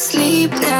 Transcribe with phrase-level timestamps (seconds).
[0.00, 0.79] sleep now.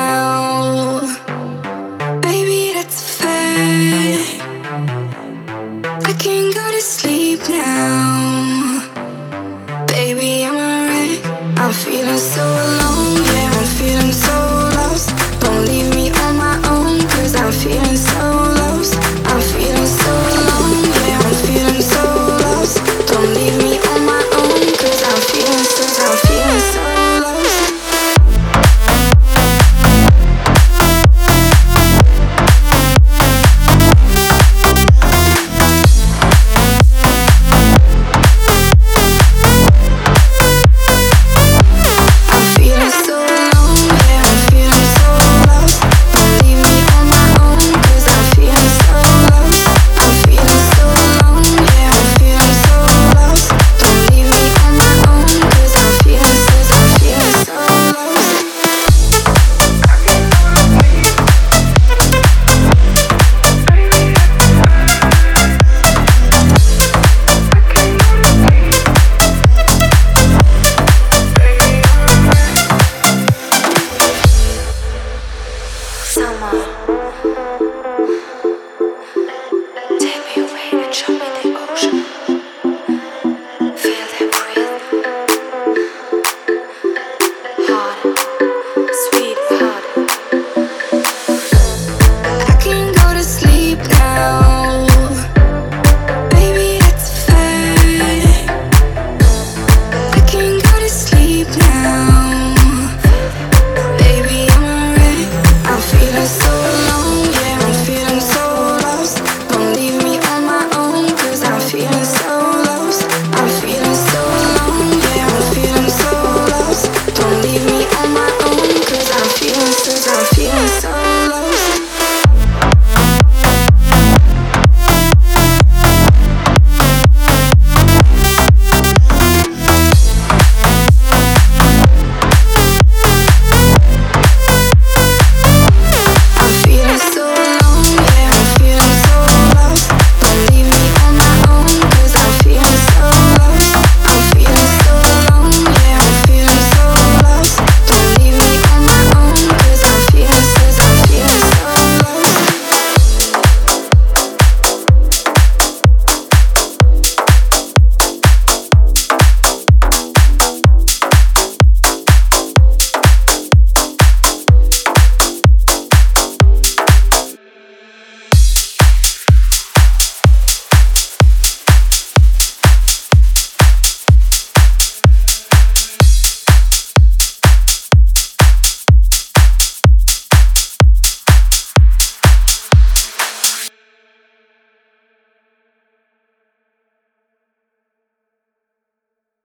[94.20, 94.49] now